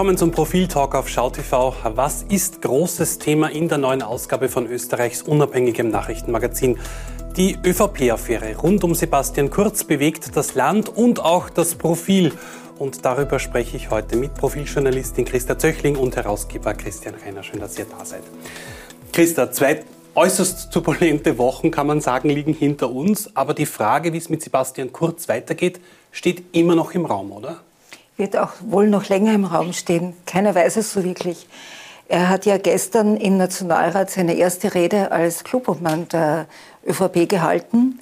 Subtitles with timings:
[0.00, 1.74] willkommen zum Profil-Talk auf SchauTV.
[1.94, 6.78] Was ist großes Thema in der neuen Ausgabe von Österreichs unabhängigem Nachrichtenmagazin?
[7.36, 12.32] Die ÖVP-Affäre rund um Sebastian Kurz bewegt das Land und auch das Profil.
[12.78, 17.42] Und darüber spreche ich heute mit Profiljournalistin Christa Zöchling und Herausgeber Christian Reiner.
[17.42, 18.22] Schön, dass ihr da seid.
[19.12, 23.36] Christa, zwei äußerst turbulente Wochen, kann man sagen, liegen hinter uns.
[23.36, 25.78] Aber die Frage, wie es mit Sebastian Kurz weitergeht,
[26.10, 27.60] steht immer noch im Raum, oder?
[28.20, 30.12] Wird auch wohl noch länger im Raum stehen.
[30.26, 31.48] Keiner weiß es so wirklich.
[32.06, 36.44] Er hat ja gestern im Nationalrat seine erste Rede als Clubobmann der
[36.86, 37.98] ÖVP gehalten.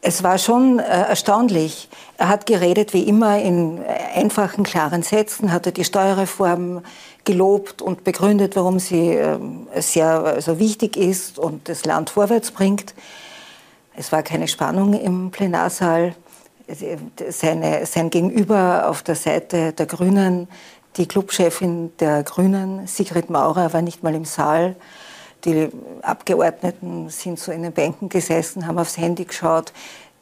[0.00, 1.90] Es war schon äh, erstaunlich.
[2.16, 3.80] Er hat geredet wie immer in
[4.14, 6.80] einfachen, klaren Sätzen, hatte die Steuerreform
[7.24, 9.38] gelobt und begründet, warum sie äh,
[9.76, 12.94] sehr also wichtig ist und das Land vorwärts bringt.
[13.94, 16.14] Es war keine Spannung im Plenarsaal.
[17.28, 20.48] Seine, sein Gegenüber auf der Seite der Grünen,
[20.96, 24.76] die Clubchefin der Grünen, Sigrid Maurer, war nicht mal im Saal.
[25.44, 25.68] Die
[26.02, 29.72] Abgeordneten sind so in den Bänken gesessen, haben aufs Handy geschaut.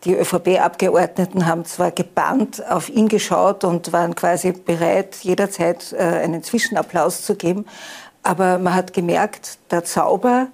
[0.05, 6.43] Die ÖVP-Abgeordneten haben zwar gebannt auf ihn geschaut und waren quasi bereit, jederzeit äh, einen
[6.43, 7.67] Zwischenapplaus zu geben,
[8.25, 10.49] aber man hat gemerkt, der Zauber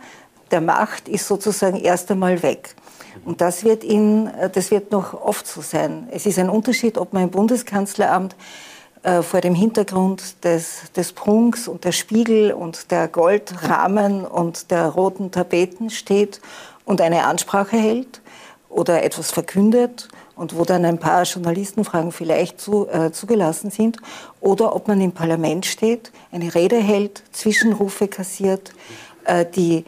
[0.51, 2.75] der Macht ist sozusagen erst einmal weg.
[3.25, 6.09] Und das wird, ihn, äh, das wird noch oft so sein.
[6.11, 8.37] Es ist ein Unterschied, ob man im Bundeskanzleramt
[9.03, 14.87] äh, vor dem Hintergrund des, des Prunks und der Spiegel und der Goldrahmen und der
[14.87, 16.41] roten Tapeten steht
[16.85, 18.21] und eine Ansprache hält
[18.69, 23.99] oder etwas verkündet und wo dann ein paar Journalistenfragen vielleicht zu, äh, zugelassen sind,
[24.41, 28.73] oder ob man im Parlament steht, eine Rede hält, Zwischenrufe kassiert,
[29.25, 29.85] äh, die,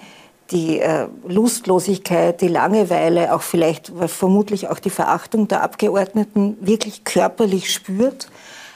[0.51, 7.73] die äh, Lustlosigkeit, die Langeweile, auch vielleicht vermutlich auch die Verachtung der Abgeordneten wirklich körperlich
[7.73, 8.29] spürt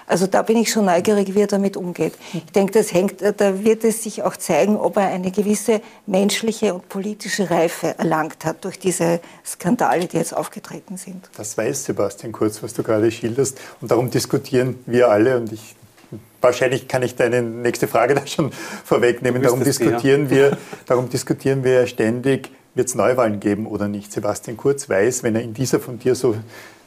[0.06, 2.14] also da bin ich schon neugierig, wie er damit umgeht.
[2.32, 6.74] Ich denke, das hängt, da wird es sich auch zeigen, ob er eine gewisse menschliche
[6.74, 11.30] und politische Reife erlangt hat durch diese Skandale, die jetzt aufgetreten sind.
[11.36, 13.58] Das weiß Sebastian Kurz, was du gerade schilderst.
[13.80, 15.74] Und darum diskutieren wir alle und ich
[16.44, 18.52] Wahrscheinlich kann ich deine nächste Frage da schon
[18.84, 19.40] vorwegnehmen.
[19.40, 24.12] Darum diskutieren, wir, darum diskutieren wir ständig, wird es Neuwahlen geben oder nicht.
[24.12, 26.36] Sebastian Kurz weiß, wenn er in dieser von dir so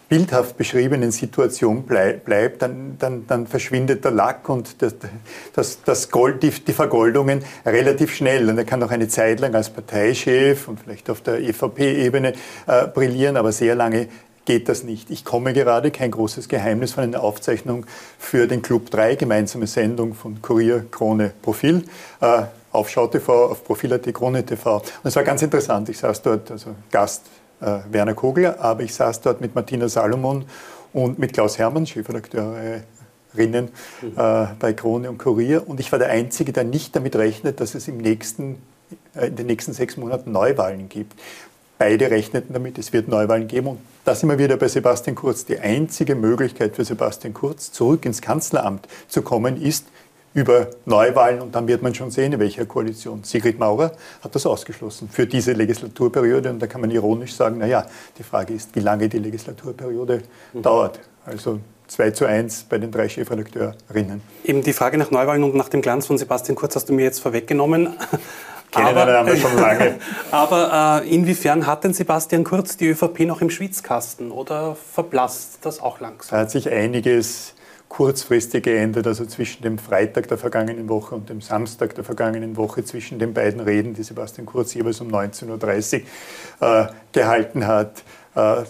[0.10, 4.96] bildhaft beschriebenen Situation bleib, bleibt, dann, dann, dann verschwindet der Lack und das,
[5.54, 8.50] das, das Gold, die, die, Vergoldungen relativ schnell.
[8.50, 12.34] Und er kann auch eine Zeit lang als Parteichef und vielleicht auf der EVP-Ebene
[12.68, 14.08] äh, brillieren, aber sehr lange
[14.48, 15.12] geht das nicht.
[15.12, 17.86] Ich komme gerade, kein großes Geheimnis, von einer Aufzeichnung
[18.18, 21.84] für den Club 3, gemeinsame Sendung von Kurier, Krone, Profil.
[22.22, 24.78] Äh, auf SchauTV, auf Profil.at, Krone TV.
[24.78, 25.90] Und es war ganz interessant.
[25.90, 27.26] Ich saß dort, also Gast
[27.60, 30.46] äh, Werner Kogler, aber ich saß dort mit Martina Salomon
[30.94, 32.86] und mit Klaus Hermann, Chefredakteurinnen
[33.34, 34.12] mhm.
[34.16, 35.68] äh, bei Krone und Kurier.
[35.68, 38.62] Und ich war der Einzige, der nicht damit rechnet, dass es im nächsten,
[39.14, 41.14] äh, in den nächsten sechs Monaten Neuwahlen gibt.
[41.78, 43.68] Beide rechneten damit, es wird Neuwahlen geben.
[43.68, 45.46] Und da sind wir wieder bei Sebastian Kurz.
[45.46, 49.86] Die einzige Möglichkeit für Sebastian Kurz, zurück ins Kanzleramt zu kommen, ist,
[50.38, 53.24] über Neuwahlen und dann wird man schon sehen, in welcher Koalition.
[53.24, 57.88] Sigrid Maurer hat das ausgeschlossen für diese Legislaturperiode und da kann man ironisch sagen, naja,
[58.20, 60.22] die Frage ist, wie lange die Legislaturperiode
[60.54, 60.62] mhm.
[60.62, 61.00] dauert.
[61.26, 64.22] Also 2 zu 1 bei den drei Chefredakteurinnen.
[64.44, 67.04] Eben die Frage nach Neuwahlen und nach dem Glanz von Sebastian Kurz hast du mir
[67.04, 67.96] jetzt vorweggenommen.
[68.72, 69.96] Kennen aber, einander schon lange.
[70.32, 75.80] aber äh, inwiefern hat denn Sebastian Kurz die ÖVP noch im Schwitzkasten oder verblasst das
[75.80, 76.38] auch langsam?
[76.38, 77.54] Da hat sich einiges
[77.90, 82.84] kurzfristig geändert, also zwischen dem Freitag der vergangenen Woche und dem Samstag der vergangenen Woche,
[82.84, 86.02] zwischen den beiden Reden, die Sebastian Kurz jeweils um 19.30
[86.60, 88.04] Uhr äh, gehalten hat.
[88.36, 88.64] Äh,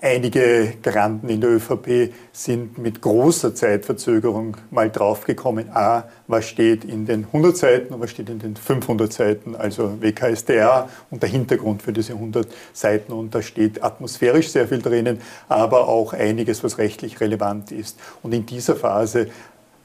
[0.00, 7.04] Einige Granden in der ÖVP sind mit großer Zeitverzögerung mal draufgekommen, a, was steht in
[7.04, 11.82] den 100 Seiten und was steht in den 500 Seiten, also WKSDR und der Hintergrund
[11.82, 13.12] für diese 100 Seiten.
[13.12, 17.98] Und da steht atmosphärisch sehr viel drinnen, aber auch einiges, was rechtlich relevant ist.
[18.22, 19.26] Und in dieser Phase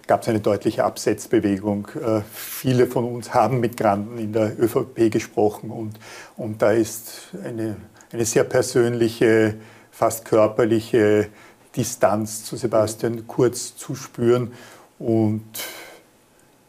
[0.05, 1.87] gab es eine deutliche Absetzbewegung.
[1.95, 5.99] Äh, viele von uns haben mit Granden in der ÖVP gesprochen und,
[6.37, 7.77] und da ist eine,
[8.11, 9.55] eine sehr persönliche
[9.93, 11.27] fast körperliche
[11.75, 14.51] Distanz zu Sebastian Kurz zu spüren.
[14.97, 15.43] Und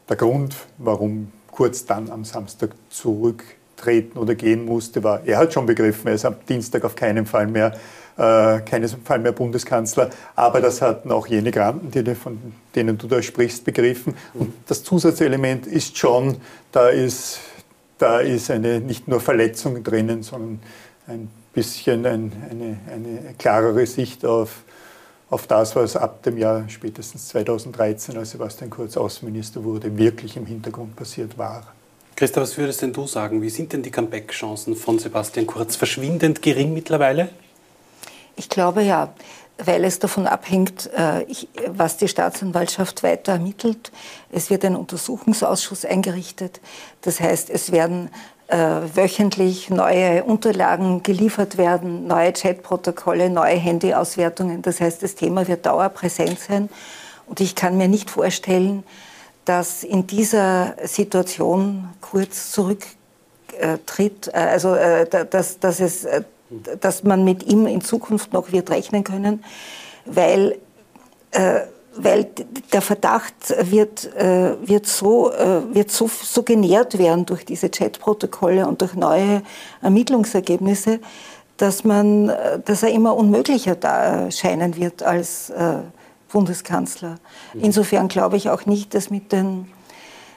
[0.09, 5.67] der Grund, warum Kurz dann am Samstag zurücktreten oder gehen musste, war, er hat schon
[5.67, 7.73] begriffen, er ist am Dienstag auf keinen Fall mehr,
[8.19, 12.39] äh, keinen Fall mehr Bundeskanzler, aber das hatten auch jene Granten, die, von
[12.75, 14.15] denen du da sprichst, begriffen.
[14.35, 16.37] Und das Zusatzelement ist schon,
[16.73, 17.39] da ist,
[17.99, 20.61] da ist eine nicht nur Verletzung drinnen, sondern
[21.07, 24.63] ein bisschen ein, eine, eine klarere Sicht auf,
[25.31, 30.47] auf das, was ab dem Jahr spätestens 2013, als Sebastian Kurz Außenminister wurde, wirklich im
[30.47, 31.73] Hintergrund passiert war.
[32.17, 33.43] Christa, was würdest denn du sagen?
[33.43, 35.75] Wie sind denn die Comeback-Chancen von Sebastian Kurz?
[35.77, 37.31] Verschwindend gering mittlerweile?
[38.37, 39.13] Ich glaube ja,
[39.59, 41.25] weil es davon abhängt, äh,
[41.69, 43.93] was die Staatsanwaltschaft weiter ermittelt.
[44.31, 46.61] Es wird ein Untersuchungsausschuss eingerichtet.
[47.03, 48.11] Das heißt, es werden
[48.49, 54.61] wöchentlich neue Unterlagen geliefert werden, neue Chatprotokolle, neue Handyauswertungen.
[54.61, 56.69] Das heißt, das Thema wird dauerpräsent sein.
[57.27, 58.85] Und ich kann mir nicht vorstellen,
[59.45, 66.23] dass in dieser Situation kurz zurücktritt, äh, also äh, dass, dass, es, äh,
[66.81, 69.45] dass man mit ihm in Zukunft noch wird rechnen können,
[70.07, 70.59] weil,
[71.97, 72.27] weil
[72.73, 73.35] der Verdacht
[73.71, 75.31] wird, wird, so,
[75.73, 79.43] wird so, so genährt werden durch diese Chatprotokolle und durch neue
[79.83, 81.01] Ermittlungsergebnisse,
[81.57, 82.33] dass, man,
[82.65, 85.53] dass er immer unmöglicher da scheinen wird als
[86.35, 87.15] Bundeskanzler.
[87.55, 89.69] Insofern glaube ich auch nicht, dass mit den,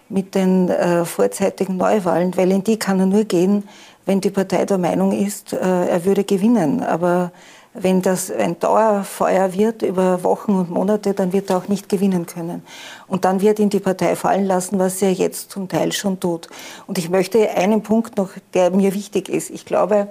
[0.10, 3.68] mit den äh, vorzeitigen Neuwahlen, weil in die kann er nur gehen,
[4.06, 6.83] wenn die Partei der Meinung ist, äh, er würde gewinnen.
[6.83, 7.31] Aber
[7.79, 12.25] wenn das ein Dauerfeuer wird über Wochen und Monate, dann wird er auch nicht gewinnen
[12.25, 12.63] können.
[13.07, 16.47] Und dann wird ihn die Partei fallen lassen, was er jetzt zum Teil schon tut.
[16.88, 19.51] Und ich möchte einen Punkt noch, der mir wichtig ist.
[19.51, 20.07] Ich glaube,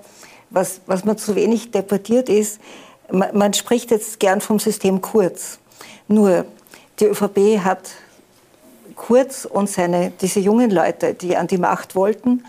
[0.51, 2.61] was, was man zu wenig debattiert ist,
[3.11, 5.59] man, man spricht jetzt gern vom System Kurz.
[6.09, 6.45] Nur
[7.01, 7.91] die ÖVP hat
[8.95, 12.45] Kurz und seine, diese jungen Leute, die an die Macht wollten,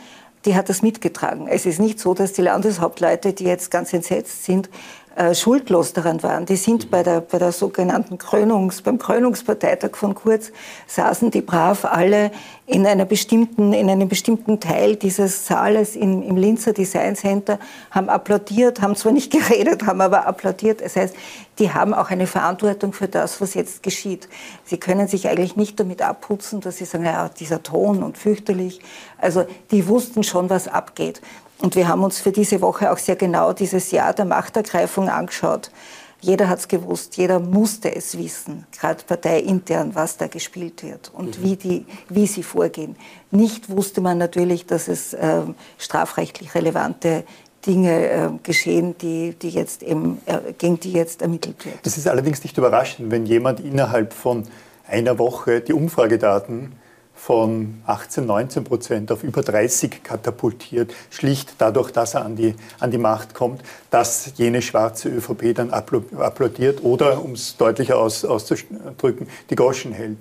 [0.45, 1.47] die hat das mitgetragen.
[1.47, 4.69] Es ist nicht so, dass die Landeshauptleute, die jetzt ganz entsetzt sind,
[5.17, 6.45] äh, schuldlos daran waren.
[6.45, 10.51] Die sind bei der, bei der sogenannten Krönungs, beim Krönungsparteitag von Kurz,
[10.85, 12.29] saßen die brav alle
[12.67, 17.57] in, einer bestimmten, in einem bestimmten Teil dieses Saales im, im Linzer Design Center,
[17.89, 20.81] haben applaudiert, haben zwar nicht geredet, haben aber applaudiert.
[20.81, 21.15] Das heißt,
[21.59, 24.29] die haben auch eine Verantwortung für das, was jetzt geschieht.
[24.63, 28.79] Sie können sich eigentlich nicht damit abputzen, dass sie sagen, ja, dieser Ton und fürchterlich.
[29.17, 31.21] Also die wussten schon, was abgeht.
[31.59, 35.71] Und wir haben uns für diese Woche auch sehr genau dieses Jahr der Machtergreifung angeschaut.
[36.19, 41.39] Jeder hat es gewusst, jeder musste es wissen, gerade parteiintern, was da gespielt wird und
[41.39, 41.43] mhm.
[41.43, 42.95] wie, die, wie sie vorgehen.
[43.29, 45.41] Nicht wusste man natürlich, dass es äh,
[45.77, 47.23] strafrechtlich relevante
[47.67, 51.75] Dinge äh, geschehen, die, die jetzt eben, äh, gegen die jetzt ermittelt wird.
[51.83, 54.43] Das ist allerdings nicht überraschend, wenn jemand innerhalb von
[54.87, 56.71] einer Woche die Umfragedaten
[57.13, 62.91] von 18, 19 Prozent auf über 30 katapultiert, schlicht dadurch, dass er an die, an
[62.91, 69.27] die Macht kommt, dass jene schwarze ÖVP dann applaudiert oder, um es deutlicher aus, auszudrücken,
[69.49, 70.17] die Goschen hält.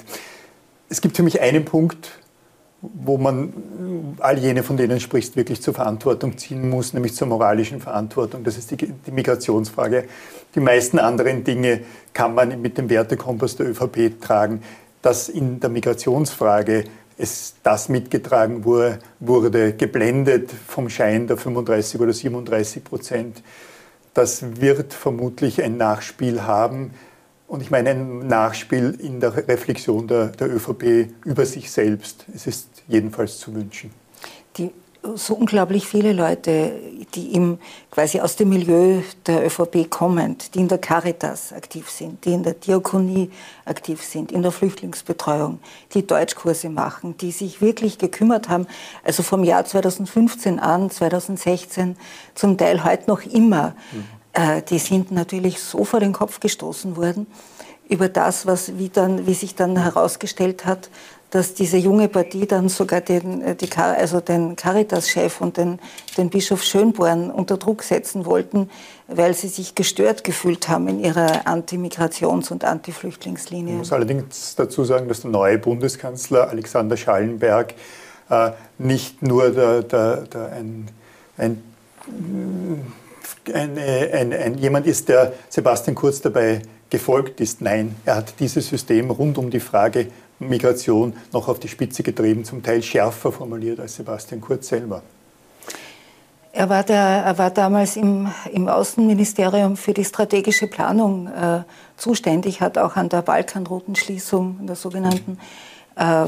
[0.88, 2.10] Es gibt für mich einen Punkt,
[2.94, 7.80] wo man all jene, von denen sprichst, wirklich zur Verantwortung ziehen muss, nämlich zur moralischen
[7.80, 8.44] Verantwortung.
[8.44, 10.04] Das ist die, die Migrationsfrage.
[10.54, 11.80] Die meisten anderen Dinge
[12.12, 14.62] kann man mit dem Wertekompass der ÖVP tragen
[15.06, 16.82] dass in der Migrationsfrage
[17.16, 23.42] es das mitgetragen wurde, geblendet vom Schein der 35 oder 37 Prozent.
[24.14, 26.90] Das wird vermutlich ein Nachspiel haben.
[27.48, 32.24] Und ich meine ein Nachspiel in der Reflexion der, der ÖVP über sich selbst.
[32.34, 33.90] Es ist jedenfalls zu wünschen.
[34.56, 34.72] Die
[35.14, 36.72] so unglaublich viele Leute,
[37.14, 37.58] die im,
[37.90, 42.42] quasi aus dem Milieu der ÖVP kommen, die in der Caritas aktiv sind, die in
[42.42, 43.30] der Diakonie
[43.64, 45.60] aktiv sind, in der Flüchtlingsbetreuung,
[45.94, 48.66] die Deutschkurse machen, die sich wirklich gekümmert haben,
[49.04, 51.96] also vom Jahr 2015 an, 2016,
[52.34, 54.04] zum Teil heute noch immer, mhm.
[54.36, 57.26] Äh, die sind natürlich so vor den Kopf gestoßen worden
[57.88, 60.90] über das, was wie, dann, wie sich dann herausgestellt hat,
[61.30, 65.78] dass diese junge Partie dann sogar den, äh, die, also den Caritas-Chef und den,
[66.18, 68.68] den Bischof Schönborn unter Druck setzen wollten,
[69.08, 73.72] weil sie sich gestört gefühlt haben in ihrer Anti-Migrations- und Anti-Flüchtlingslinie.
[73.72, 77.74] Ich muss allerdings dazu sagen, dass der neue Bundeskanzler Alexander Schallenberg
[78.28, 80.88] äh, nicht nur der, der, der ein,
[81.38, 81.62] ein,
[83.52, 83.78] ein,
[84.32, 87.60] ein, jemand ist, der Sebastian Kurz dabei gefolgt ist.
[87.60, 92.44] Nein, er hat dieses System rund um die Frage Migration noch auf die Spitze getrieben,
[92.44, 95.02] zum Teil schärfer formuliert als Sebastian Kurz selber.
[96.52, 101.64] Er war, der, er war damals im, im, Außenministerium für die strategische Planung äh,
[101.98, 105.38] zuständig, hat auch an der Balkanroutenschließung, der sogenannten,
[105.96, 106.26] äh,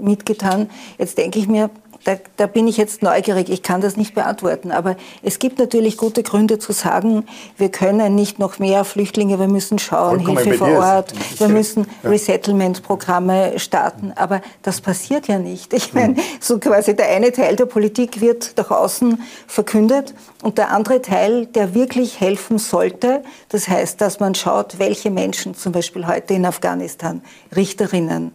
[0.00, 0.70] mitgetan.
[0.98, 1.70] Jetzt denke ich mir,
[2.04, 3.48] da, da, bin ich jetzt neugierig.
[3.48, 4.72] Ich kann das nicht beantworten.
[4.72, 7.26] Aber es gibt natürlich gute Gründe zu sagen,
[7.56, 11.86] wir können nicht noch mehr Flüchtlinge, wir müssen schauen, Vollkommen Hilfe vor Ort, wir müssen
[12.02, 12.10] ja.
[12.10, 14.12] Resettlement-Programme starten.
[14.16, 15.72] Aber das passiert ja nicht.
[15.72, 20.70] Ich meine, so quasi der eine Teil der Politik wird nach außen verkündet und der
[20.70, 26.06] andere Teil, der wirklich helfen sollte, das heißt, dass man schaut, welche Menschen zum Beispiel
[26.06, 27.22] heute in Afghanistan,
[27.54, 28.32] Richterinnen,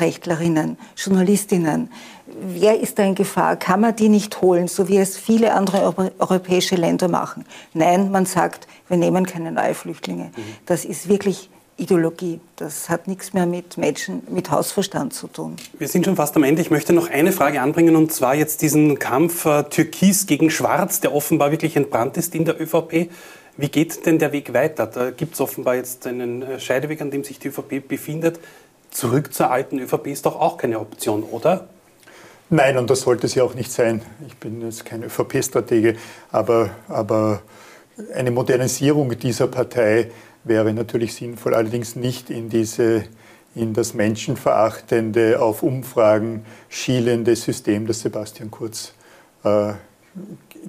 [0.00, 1.90] Frauenrechtlerinnen, Journalistinnen,
[2.26, 3.56] wer ist da in Gefahr?
[3.56, 7.44] Kann man die nicht holen, so wie es viele andere europäische Länder machen?
[7.74, 10.24] Nein, man sagt, wir nehmen keine neuen Flüchtlinge.
[10.24, 10.42] Mhm.
[10.66, 12.40] Das ist wirklich Ideologie.
[12.56, 15.56] Das hat nichts mehr mit Menschen, mit Hausverstand zu tun.
[15.78, 16.62] Wir sind schon fast am Ende.
[16.62, 21.00] Ich möchte noch eine Frage anbringen und zwar jetzt diesen Kampf äh, Türkis gegen Schwarz,
[21.00, 23.10] der offenbar wirklich entbrannt ist in der ÖVP.
[23.56, 24.86] Wie geht denn der Weg weiter?
[24.86, 28.40] Da gibt es offenbar jetzt einen äh, Scheideweg, an dem sich die ÖVP befindet.
[28.90, 31.68] Zurück zur alten ÖVP ist doch auch keine Option, oder?
[32.48, 34.02] Nein, und das sollte sie auch nicht sein.
[34.26, 35.96] Ich bin jetzt kein ÖVP-Stratege,
[36.32, 37.42] aber, aber
[38.14, 40.10] eine Modernisierung dieser Partei
[40.42, 43.04] wäre natürlich sinnvoll, allerdings nicht in diese
[43.54, 48.94] in das menschenverachtende, auf Umfragen schielende System, das Sebastian Kurz
[49.44, 49.72] äh,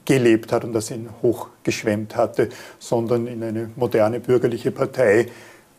[0.06, 2.50] gelebt hat und das ihn hochgeschwemmt hatte,
[2.80, 5.28] sondern in eine moderne bürgerliche Partei,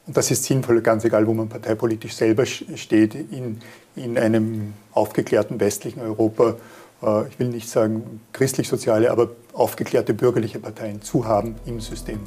[0.07, 3.61] und das ist sinnvoll, ganz egal, wo man parteipolitisch selber steht, in,
[3.95, 6.57] in einem aufgeklärten westlichen Europa,
[7.03, 12.21] äh, ich will nicht sagen christlich-soziale, aber aufgeklärte bürgerliche Parteien zu haben im System.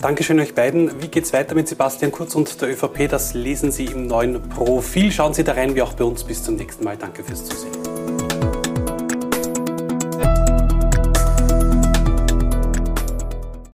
[0.00, 1.02] Dankeschön euch beiden.
[1.02, 3.06] Wie geht es weiter mit Sebastian Kurz und der ÖVP?
[3.10, 5.12] Das lesen Sie im neuen Profil.
[5.12, 6.24] Schauen Sie da rein, wie auch bei uns.
[6.24, 6.96] Bis zum nächsten Mal.
[6.96, 7.89] Danke fürs Zusehen.